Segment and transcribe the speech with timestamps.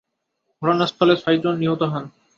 [0.61, 2.03] ঘটনাস্থলে ছয়জন নিহত হন।